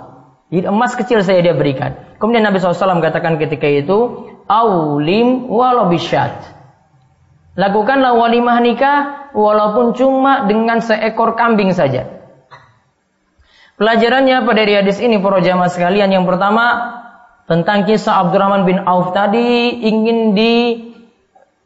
Jadi 0.52 0.70
emas 0.70 0.94
kecil 0.94 1.24
saya 1.24 1.42
dia 1.42 1.56
berikan. 1.56 1.98
Kemudian 2.20 2.46
Nabi 2.46 2.62
SAW 2.62 3.02
katakan 3.02 3.42
ketika 3.42 3.66
itu, 3.66 4.30
Aulim 4.48 5.48
walau 5.48 5.90
bisyat. 5.92 6.54
Lakukanlah 7.54 8.18
walimah 8.18 8.58
nikah 8.66 8.98
walaupun 9.38 9.94
cuma 9.94 10.50
dengan 10.50 10.82
seekor 10.82 11.38
kambing 11.38 11.70
saja. 11.74 12.10
Pelajarannya 13.78 14.46
pada 14.46 14.62
hadis 14.66 15.02
ini 15.02 15.18
para 15.18 15.42
jamaah 15.42 15.70
sekalian 15.70 16.10
yang 16.14 16.26
pertama 16.30 16.98
tentang 17.50 17.86
kisah 17.86 18.26
Abdurrahman 18.26 18.66
bin 18.66 18.82
Auf 18.86 19.14
tadi 19.14 19.82
ingin 19.82 20.38
di 20.38 20.54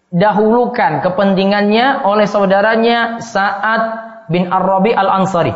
didahulukan 0.08 1.04
kepentingannya 1.04 2.08
oleh 2.08 2.28
saudaranya 2.28 3.20
Sa'ad 3.20 3.82
bin 4.32 4.48
Ar-Rabi 4.48 4.96
Al-Ansari. 4.96 5.52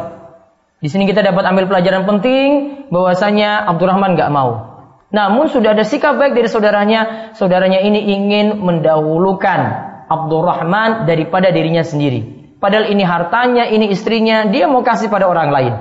Di 0.82 0.90
sini 0.90 1.06
kita 1.08 1.22
dapat 1.22 1.46
ambil 1.46 1.70
pelajaran 1.70 2.04
penting 2.10 2.48
bahwasanya 2.90 3.70
Abdurrahman 3.70 4.18
gak 4.18 4.34
mau. 4.34 4.71
Namun 5.12 5.51
sudah 5.51 5.75
ada 5.75 5.84
sikap 5.84 6.15
baik 6.15 6.39
dari 6.39 6.48
saudaranya, 6.48 7.36
saudaranya 7.36 7.84
ini 7.84 8.15
ingin 8.15 8.63
mendahulukan 8.63 9.60
Abdurrahman 10.08 11.03
daripada 11.03 11.51
dirinya 11.51 11.84
sendiri. 11.84 12.56
Padahal 12.63 12.88
ini 12.88 13.03
hartanya, 13.03 13.68
ini 13.68 13.91
istrinya, 13.91 14.48
dia 14.48 14.72
mau 14.72 14.84
kasih 14.84 15.12
pada 15.12 15.27
orang 15.27 15.51
lain. 15.51 15.74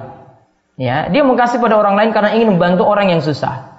Ya, 0.80 1.12
dia 1.12 1.22
mau 1.22 1.36
kasih 1.38 1.62
pada 1.62 1.78
orang 1.78 1.94
lain 1.94 2.10
karena 2.10 2.34
ingin 2.34 2.56
membantu 2.56 2.88
orang 2.88 3.12
yang 3.12 3.22
susah. 3.22 3.70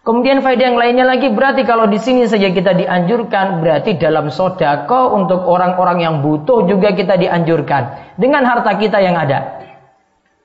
Kemudian 0.00 0.40
faedah 0.40 0.72
yang 0.72 0.80
lainnya 0.80 1.04
lagi 1.04 1.28
berarti 1.28 1.68
kalau 1.68 1.84
di 1.84 2.00
sini 2.00 2.24
saja 2.24 2.48
kita 2.48 2.72
dianjurkan 2.72 3.60
berarti 3.60 4.00
dalam 4.00 4.32
sodako 4.32 5.12
untuk 5.12 5.44
orang-orang 5.44 6.00
yang 6.00 6.14
butuh 6.24 6.64
juga 6.64 6.96
kita 6.96 7.20
dianjurkan 7.20 8.16
dengan 8.16 8.48
harta 8.48 8.80
kita 8.80 8.96
yang 9.04 9.20
ada. 9.20 9.59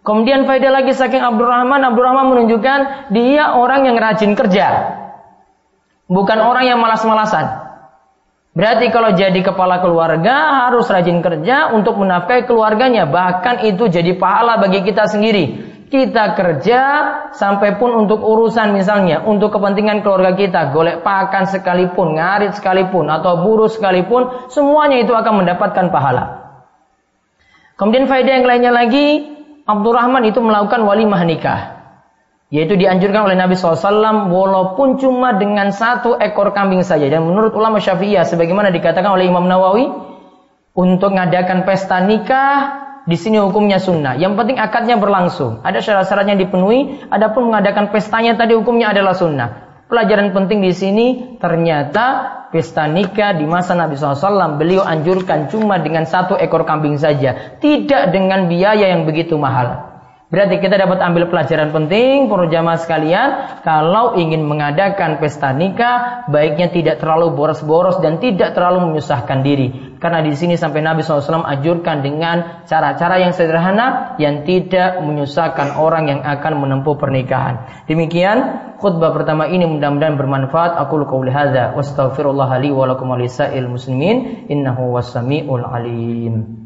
Kemudian 0.05 0.45
faedah 0.45 0.69
lagi 0.69 0.93
saking 0.93 1.17
Abdurrahman, 1.17 1.81
Abdurrahman 1.81 2.29
menunjukkan 2.29 3.09
dia 3.09 3.57
orang 3.57 3.89
yang 3.89 3.97
rajin 3.97 4.38
kerja. 4.38 4.67
Bukan 6.05 6.38
orang 6.38 6.69
yang 6.69 6.77
malas-malasan. 6.77 7.65
Berarti 8.53 8.93
kalau 8.93 9.17
jadi 9.17 9.41
kepala 9.41 9.81
keluarga 9.81 10.69
harus 10.69 10.85
rajin 10.88 11.25
kerja 11.25 11.74
untuk 11.74 11.97
menafkahi 11.97 12.45
keluarganya. 12.45 13.09
Bahkan 13.09 13.65
itu 13.65 13.89
jadi 13.89 14.13
pahala 14.13 14.62
bagi 14.62 14.85
kita 14.85 15.09
sendiri 15.09 15.75
kita 15.85 16.33
kerja 16.33 16.81
sampai 17.38 17.77
pun 17.77 17.93
untuk 17.93 18.17
urusan 18.19 18.74
misalnya 18.74 19.21
untuk 19.21 19.53
kepentingan 19.53 20.01
keluarga 20.01 20.33
kita 20.33 20.74
golek 20.74 21.05
pakan 21.05 21.45
sekalipun 21.45 22.17
ngarit 22.17 22.57
sekalipun 22.57 23.05
atau 23.05 23.45
buruh 23.45 23.69
sekalipun 23.69 24.50
semuanya 24.50 25.05
itu 25.05 25.13
akan 25.13 25.45
mendapatkan 25.45 25.93
pahala 25.93 26.41
kemudian 27.77 28.09
faedah 28.09 28.33
yang 28.41 28.47
lainnya 28.50 28.74
lagi 28.74 29.34
Abdurrahman 29.65 30.29
itu 30.29 30.39
melakukan 30.41 30.86
walimah 30.86 31.22
nikah 31.25 31.62
yaitu 32.53 32.77
dianjurkan 32.77 33.25
oleh 33.25 33.36
Nabi 33.36 33.57
SAW 33.57 34.29
walaupun 34.29 35.01
cuma 35.01 35.36
dengan 35.36 35.74
satu 35.74 36.15
ekor 36.22 36.53
kambing 36.53 36.86
saja 36.86 37.10
dan 37.10 37.25
menurut 37.25 37.51
ulama 37.57 37.81
syafi'iyah 37.81 38.24
sebagaimana 38.24 38.69
dikatakan 38.69 39.17
oleh 39.17 39.25
Imam 39.25 39.50
Nawawi 39.50 39.89
untuk 40.77 41.12
mengadakan 41.12 41.65
pesta 41.65 42.05
nikah 42.05 42.86
di 43.05 43.17
sini 43.17 43.38
hukumnya 43.38 43.77
sunnah. 43.77 44.17
Yang 44.17 44.34
penting 44.38 44.57
akadnya 44.57 44.98
berlangsung. 44.98 45.62
Ada 45.62 45.79
syarat-syarat 45.79 46.25
yang 46.25 46.41
dipenuhi. 46.41 47.05
Adapun 47.13 47.53
mengadakan 47.53 47.93
pestanya 47.93 48.34
tadi 48.34 48.57
hukumnya 48.57 48.91
adalah 48.91 49.13
sunnah. 49.13 49.75
Pelajaran 49.95 50.35
penting 50.35 50.59
di 50.59 50.75
sini 50.75 51.07
ternyata 51.39 52.27
pesta 52.51 52.83
nikah 52.83 53.31
di 53.39 53.47
masa 53.47 53.79
Nabi 53.79 53.95
SAW 53.95 54.59
beliau 54.59 54.83
anjurkan 54.83 55.47
cuma 55.47 55.79
dengan 55.79 56.03
satu 56.03 56.35
ekor 56.35 56.67
kambing 56.67 56.99
saja. 56.99 57.55
Tidak 57.63 58.11
dengan 58.11 58.51
biaya 58.51 58.91
yang 58.91 59.07
begitu 59.07 59.39
mahal. 59.39 59.95
Berarti 60.25 60.57
kita 60.57 60.75
dapat 60.75 60.99
ambil 60.99 61.31
pelajaran 61.31 61.71
penting 61.71 62.27
para 62.27 62.49
jamaah 62.51 62.75
sekalian, 62.81 63.27
kalau 63.61 64.19
ingin 64.19 64.43
mengadakan 64.43 65.21
pesta 65.21 65.55
nikah, 65.55 66.27
baiknya 66.27 66.73
tidak 66.73 66.99
terlalu 66.99 67.31
boros-boros 67.37 68.01
dan 68.03 68.17
tidak 68.17 68.51
terlalu 68.51 68.89
menyusahkan 68.89 69.45
diri. 69.45 69.95
Karena 70.01 70.25
di 70.25 70.35
sini 70.35 70.57
sampai 70.57 70.81
Nabi 70.81 71.05
SAW 71.05 71.45
ajurkan 71.45 72.03
dengan 72.03 72.65
cara-cara 72.67 73.21
yang 73.21 73.31
sederhana 73.31 74.17
yang 74.19 74.43
tidak 74.43 74.97
menyusahkan 74.99 75.77
orang 75.77 76.09
yang 76.09 76.19
akan 76.25 76.53
menempuh 76.57 76.97
pernikahan. 76.97 77.85
Demikian 77.85 78.64
khutbah 78.79 79.15
pertama 79.15 79.48
ini 79.48 79.65
mudah-mudahan 79.67 80.20
bermanfaat. 80.20 80.75
Aku 80.88 81.03
qauli 81.08 81.32
hadza 81.32 81.75
wa 81.75 81.82
astaghfirullah 81.82 82.50
li 82.60 82.70
wa 82.72 82.89
lakum 82.89 83.12
muslimin 83.15 84.48
innahu 84.51 84.96
was-sami'ul 84.96 85.63
alim. 85.63 86.65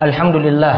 Alhamdulillah 0.00 0.76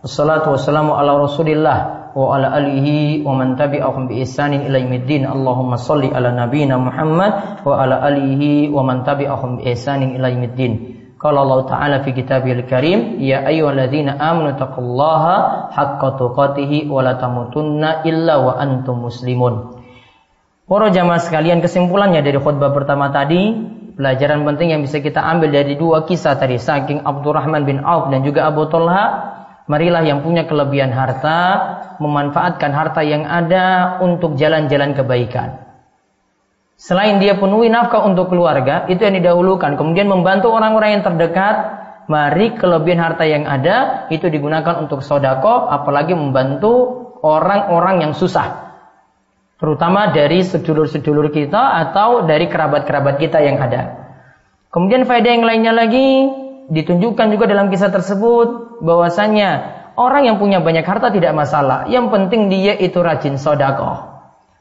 Wassalatu 0.00 0.56
wassalamu 0.56 0.96
ala 0.96 1.20
rasulillah 1.20 2.08
Wa 2.16 2.40
ala 2.40 2.56
alihi 2.56 3.20
wa 3.20 3.36
man 3.36 3.60
tabi'ahum 3.60 4.08
bi 4.08 4.24
ihsanin 4.24 4.64
ila 4.64 4.80
yaumiddin 4.80 5.28
Allahumma 5.28 5.76
salli 5.76 6.08
ala 6.08 6.32
nabiyina 6.32 6.80
Muhammad 6.80 7.60
Wa 7.60 7.84
ala 7.84 8.00
alihi 8.08 8.72
wa 8.72 8.80
man 8.80 9.04
tabi'ahum 9.04 9.60
bi 9.60 9.68
ihsanin 9.68 10.16
ila 10.16 10.32
yaumiddin 10.32 10.93
Qala 11.24 11.40
Allah 11.40 11.60
Ta'ala 11.64 11.96
fi 12.04 12.12
kitabihil 12.12 12.68
karim 12.68 13.16
Ya 13.16 13.40
ayyuhalladzina 13.48 14.20
amanu 14.20 14.60
taqullaha 14.60 15.72
haqqa 15.72 16.20
tuqatihi 16.20 16.84
wa 16.92 17.00
la 17.00 17.16
tamutunna 17.16 18.04
illa 18.04 18.44
wa 18.44 18.60
antum 18.60 19.08
muslimun 19.08 19.80
Para 20.68 20.92
jamaah 20.92 21.24
sekalian 21.24 21.64
kesimpulannya 21.64 22.20
dari 22.20 22.36
khutbah 22.36 22.76
pertama 22.76 23.08
tadi 23.08 23.56
Pelajaran 23.96 24.44
penting 24.44 24.76
yang 24.76 24.84
bisa 24.84 25.00
kita 25.00 25.24
ambil 25.24 25.48
dari 25.48 25.80
dua 25.80 26.04
kisah 26.04 26.36
tadi 26.36 26.60
saking 26.60 27.08
Abdurrahman 27.08 27.64
bin 27.64 27.80
Auf 27.80 28.12
dan 28.12 28.20
juga 28.20 28.44
Abu 28.44 28.68
Talha 28.68 29.32
Marilah 29.64 30.04
yang 30.04 30.20
punya 30.20 30.44
kelebihan 30.44 30.92
harta 30.92 31.40
memanfaatkan 31.96 32.68
harta 32.68 33.00
yang 33.00 33.24
ada 33.24 33.96
untuk 34.04 34.36
jalan-jalan 34.36 34.92
kebaikan. 34.92 35.63
Selain 36.74 37.22
dia 37.22 37.38
penuhi 37.38 37.70
nafkah 37.70 38.02
untuk 38.02 38.34
keluarga, 38.34 38.84
itu 38.90 39.00
yang 39.02 39.14
didahulukan. 39.18 39.78
Kemudian 39.78 40.10
membantu 40.10 40.50
orang-orang 40.50 40.98
yang 40.98 41.04
terdekat, 41.06 41.56
mari 42.10 42.58
kelebihan 42.58 43.00
harta 43.00 43.24
yang 43.24 43.46
ada 43.46 44.06
itu 44.10 44.26
digunakan 44.26 44.82
untuk 44.82 45.00
sodako, 45.00 45.70
apalagi 45.70 46.12
membantu 46.12 47.06
orang-orang 47.22 48.10
yang 48.10 48.12
susah 48.12 48.64
terutama 49.64 50.12
dari 50.12 50.44
sedulur-sedulur 50.44 51.32
kita 51.32 51.80
atau 51.88 52.28
dari 52.28 52.52
kerabat-kerabat 52.52 53.16
kita 53.16 53.40
yang 53.40 53.56
ada. 53.62 54.12
Kemudian 54.68 55.08
faedah 55.08 55.32
yang 55.40 55.46
lainnya 55.48 55.72
lagi 55.72 56.28
ditunjukkan 56.68 57.32
juga 57.32 57.48
dalam 57.48 57.72
kisah 57.72 57.88
tersebut 57.88 58.82
bahwasanya 58.84 59.50
orang 59.96 60.28
yang 60.28 60.36
punya 60.36 60.60
banyak 60.60 60.84
harta 60.84 61.08
tidak 61.14 61.32
masalah. 61.32 61.88
Yang 61.88 62.12
penting 62.12 62.52
dia 62.52 62.76
itu 62.76 63.00
rajin 63.00 63.40
sodakoh. 63.40 64.13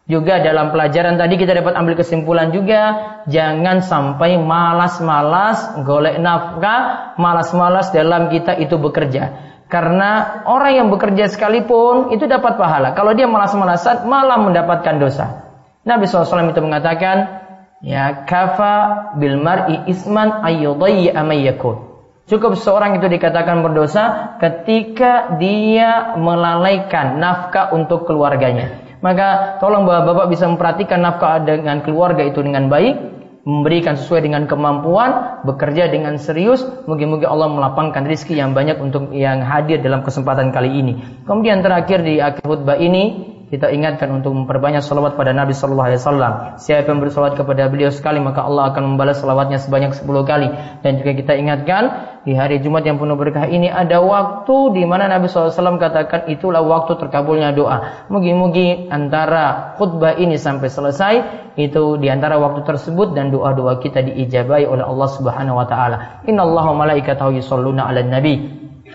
Juga 0.04 0.44
dalam 0.44 0.76
pelajaran 0.76 1.16
tadi 1.16 1.40
kita 1.40 1.64
dapat 1.64 1.80
ambil 1.80 1.96
kesimpulan 1.96 2.52
juga 2.52 2.82
jangan 3.24 3.80
sampai 3.80 4.36
malas-malas 4.36 5.80
golek 5.88 6.20
nafkah, 6.20 7.16
malas-malas 7.16 7.88
dalam 7.96 8.28
kita 8.28 8.52
itu 8.60 8.76
bekerja. 8.76 9.56
Karena 9.72 10.44
orang 10.44 10.76
yang 10.76 10.88
bekerja 10.92 11.32
sekalipun 11.32 12.12
itu 12.12 12.28
dapat 12.28 12.60
pahala. 12.60 12.92
Kalau 13.00 13.16
dia 13.16 13.32
malas-malasan 13.32 14.04
malah 14.04 14.44
mendapatkan 14.44 15.00
dosa. 15.00 15.56
Nabi 15.88 16.04
SAW 16.04 16.52
itu 16.52 16.60
mengatakan, 16.60 17.48
ya 17.80 18.28
kafa 18.28 19.16
bil 19.16 19.40
mar'i 19.40 19.88
isman 19.88 20.44
ayyudayyi 20.44 21.16
amayyakun. 21.16 21.80
Cukup 22.28 22.60
seorang 22.60 23.00
itu 23.00 23.08
dikatakan 23.08 23.64
berdosa 23.64 24.36
ketika 24.44 25.40
dia 25.40 26.20
melalaikan 26.20 27.24
nafkah 27.24 27.72
untuk 27.72 28.04
keluarganya. 28.04 28.83
Maka 29.04 29.60
tolong 29.60 29.84
bapak-bapak 29.84 30.32
bisa 30.32 30.48
memperhatikan 30.48 31.04
nafkah 31.04 31.44
dengan 31.44 31.84
keluarga 31.84 32.24
itu 32.24 32.40
dengan 32.40 32.72
baik 32.72 33.14
memberikan 33.44 34.00
sesuai 34.00 34.24
dengan 34.24 34.48
kemampuan, 34.48 35.44
bekerja 35.44 35.92
dengan 35.92 36.16
serius. 36.16 36.64
Mungkin-mungkin 36.88 37.28
Allah 37.28 37.52
melapangkan 37.52 38.08
rizki 38.08 38.40
yang 38.40 38.56
banyak 38.56 38.80
untuk 38.80 39.12
yang 39.12 39.44
hadir 39.44 39.84
dalam 39.84 40.00
kesempatan 40.08 40.56
kali 40.56 40.72
ini. 40.72 40.94
Kemudian 41.28 41.60
terakhir 41.60 42.08
di 42.08 42.24
akhir 42.24 42.40
khutbah 42.40 42.80
ini 42.80 43.33
kita 43.54 43.70
ingatkan 43.70 44.10
untuk 44.10 44.34
memperbanyak 44.34 44.82
salawat 44.82 45.14
pada 45.14 45.30
Nabi 45.30 45.54
Sallallahu 45.54 45.86
Alaihi 45.86 46.02
Wasallam. 46.02 46.34
Siapa 46.58 46.90
yang 46.90 47.06
bersalawat 47.06 47.38
kepada 47.38 47.70
beliau 47.70 47.94
sekali 47.94 48.18
maka 48.18 48.42
Allah 48.42 48.74
akan 48.74 48.98
membalas 48.98 49.22
salawatnya 49.22 49.62
sebanyak 49.62 49.94
10 49.94 50.10
kali. 50.26 50.50
Dan 50.82 50.98
juga 50.98 51.14
kita 51.14 51.38
ingatkan 51.38 52.18
di 52.26 52.34
hari 52.34 52.66
Jumat 52.66 52.82
yang 52.82 52.98
penuh 52.98 53.14
berkah 53.14 53.46
ini 53.46 53.70
ada 53.70 54.02
waktu 54.02 54.74
di 54.74 54.82
mana 54.90 55.06
Nabi 55.06 55.30
SAW 55.30 55.78
katakan 55.78 56.34
itulah 56.34 56.66
waktu 56.66 56.98
terkabulnya 56.98 57.54
doa. 57.54 58.10
Mugi-mugi 58.10 58.90
antara 58.90 59.78
khutbah 59.78 60.18
ini 60.18 60.34
sampai 60.42 60.74
selesai 60.74 61.14
itu 61.54 62.02
di 62.02 62.10
antara 62.10 62.42
waktu 62.42 62.66
tersebut 62.66 63.14
dan 63.14 63.30
doa-doa 63.30 63.78
kita 63.78 64.02
diijabai 64.02 64.66
oleh 64.66 64.82
Allah 64.82 65.10
Subhanahu 65.14 65.62
wa 65.62 65.70
taala. 65.70 66.26
Innallaha 66.26 66.74
malaikatahu 66.74 67.38
yusholluna 67.38 67.86
'alan 67.86 68.10
nabi 68.10 68.63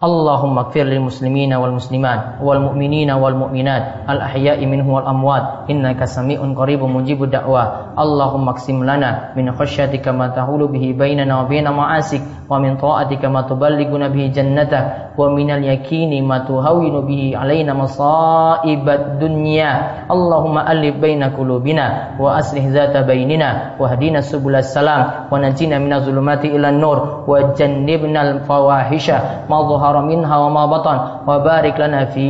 اللهم 0.00 0.58
اغفر 0.58 0.84
للمسلمين 0.92 1.54
والمسلمات 1.54 2.20
والمؤمنين 2.44 3.10
والمؤمنات 3.10 3.84
الأحياء 4.10 4.66
منه 4.66 4.94
والأموات 4.94 5.42
إنك 5.70 6.04
سميع 6.04 6.40
قريب 6.52 6.82
مجيب 6.84 7.22
الدعوة 7.22 7.62
اللهم 7.98 8.48
اقسم 8.48 8.84
لنا 8.84 9.32
من 9.36 9.52
خشيتك 9.56 10.08
ما 10.08 10.28
تحول 10.28 10.68
به 10.68 10.94
بيننا 10.98 11.40
وبين 11.40 11.70
معاسك 11.72 12.20
ومن 12.50 12.76
طاعتك 12.76 13.24
ما 13.24 13.40
تبلغنا 13.42 14.08
به 14.08 14.26
جنتك 14.36 14.84
ومن 15.18 15.50
اليقين 15.50 16.12
ما 16.28 16.38
تهون 16.38 17.06
به 17.06 17.32
علينا 17.36 17.74
مصائب 17.74 18.88
الدنيا 18.88 19.70
اللهم 20.12 20.56
ألف 20.58 20.94
بين 21.00 21.22
قلوبنا 21.24 21.86
وأصلح 22.20 22.64
ذات 22.66 22.96
بيننا 22.96 23.80
واهدنا 23.80 24.20
سبل 24.20 24.54
السلام 24.56 25.32
ونجينا 25.32 25.78
من 25.78 25.92
الظلمات 25.92 26.44
إلى 26.44 26.68
النور 26.68 27.24
وجنبنا 27.28 28.20
الفواحش 28.30 29.06
ما 29.50 29.58
ظهر 29.62 29.89
منها 30.00 30.36
وما 30.36 30.66
بطن 30.66 30.98
وبارك 31.26 31.80
لنا 31.80 32.04
في 32.04 32.26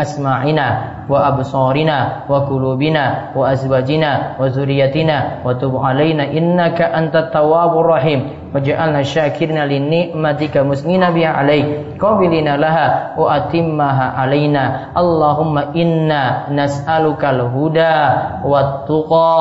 أسماعنا 0.00 0.66
وأبصارنا 1.08 1.98
وقلوبنا 2.28 3.04
وأزواجنا 3.36 4.10
وذريتنا 4.40 5.18
وتب 5.44 5.76
علينا 5.76 6.24
إنك 6.32 6.82
أنت 6.82 7.16
التواب 7.16 7.72
الرحيم 7.78 8.20
وجعلنا 8.54 9.02
شاكرنا 9.02 9.66
لنعمتك 9.66 10.56
مسنين 10.56 11.10
بها 11.10 11.28
عليك 11.28 11.66
قابلين 12.00 12.54
لها 12.54 13.18
وأتمها 13.18 14.06
علينا 14.16 14.64
اللهم 14.96 15.58
إنا 15.58 16.22
نسألك 16.50 17.22
الهدى 17.24 17.96
والتقى 18.44 19.34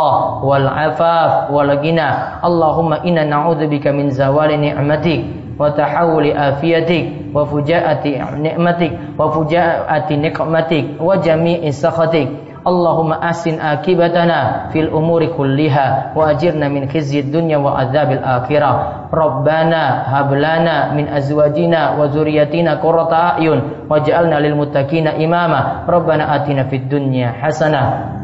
والعفاف 0.43 1.52
والغنى 1.52 2.10
اللهم 2.46 2.93
إنا 2.93 3.24
نعوذ 3.24 3.62
بك 3.67 3.88
من 3.88 4.10
زوال 4.10 4.52
نعمتك 4.62 5.22
وتحول 5.59 6.25
آفيتك 6.33 7.05
وفجاءة 7.35 8.05
نعمتك 8.38 8.92
وفجاءة 9.18 10.09
نقمتك 10.12 10.85
وجميع 11.01 11.71
سخطك. 11.71 12.29
اللهم 12.59 13.12
أحسن 13.12 13.61
عاقبتنا 13.61 14.68
في 14.73 14.81
الأمور 14.81 15.27
كلها 15.40 16.12
وأجرنا 16.16 16.68
من 16.68 16.88
خزي 16.88 17.21
الدنيا 17.21 17.59
وعذاب 17.59 18.11
الآخرة. 18.12 18.73
ربنا 19.14 19.83
هب 20.05 20.31
لنا 20.35 20.92
من 20.92 21.09
أزواجنا 21.09 21.97
وذريتنا 21.97 22.73
قرة 22.85 23.12
أعين 23.14 23.61
واجعلنا 23.90 24.37
للمتقين 24.40 25.07
إماما. 25.09 25.61
ربنا 25.88 26.25
آتنا 26.37 26.62
في 26.68 26.77
الدنيا 26.77 27.29
حسنة 27.40 27.83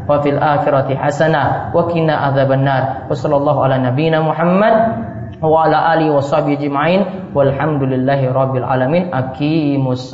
وفي 0.09 0.29
الآخرة 0.29 0.95
حسنة 0.95 1.71
وقنا 1.73 2.13
عذاب 2.15 2.51
النار. 2.51 2.83
وصلى 3.09 3.35
الله 3.35 3.63
على 3.63 3.77
نبينا 3.77 4.19
محمد 4.21 4.75
wa 5.47 5.69
ala 5.69 5.93
alihi 5.93 6.09
washabihi 6.09 6.65
ajmain. 6.65 7.31
Walhamdulillahi 7.31 8.33
rabbil 8.33 8.65
alamin. 8.65 9.13
Aqimus 9.13 10.11